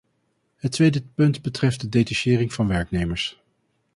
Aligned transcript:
Het 0.55 0.71
tweede 0.71 1.01
punt 1.15 1.41
betreft 1.41 1.81
de 1.81 1.89
detachering 1.89 2.53
van 2.53 2.67
werknemers. 2.67 3.39